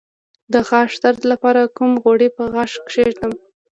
[0.53, 3.33] د غاښ درد لپاره کوم غوړي په غاښ کیږدم؟